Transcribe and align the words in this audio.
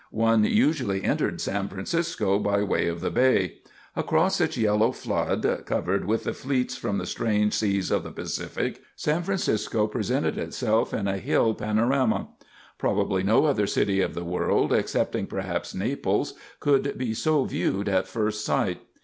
One 0.09 0.43
usually 0.45 1.03
entered 1.03 1.39
San 1.39 1.67
Francisco 1.67 2.39
by 2.39 2.63
way 2.63 2.87
of 2.87 3.01
the 3.01 3.11
Bay. 3.11 3.59
Across 3.95 4.41
its 4.41 4.57
yellow 4.57 4.91
flood, 4.91 5.61
covered 5.67 6.05
with 6.05 6.23
the 6.23 6.33
fleets 6.33 6.75
from 6.75 6.97
the 6.97 7.05
strange 7.05 7.53
seas 7.53 7.91
of 7.91 8.01
the 8.01 8.11
Pacific, 8.11 8.81
San 8.95 9.21
Francisco 9.21 9.85
presented 9.85 10.39
itself 10.39 10.91
in 10.91 11.07
a 11.07 11.19
hill 11.19 11.53
panorama. 11.53 12.29
Probably 12.79 13.21
no 13.21 13.45
other 13.45 13.67
city 13.67 14.01
of 14.01 14.15
the 14.15 14.25
world, 14.25 14.73
excepting 14.73 15.27
perhaps 15.27 15.75
Naples, 15.75 16.33
could 16.59 16.97
be 16.97 17.13
so 17.13 17.43
viewed 17.43 17.87
at 17.87 18.07
first 18.07 18.43
sight. 18.43 18.81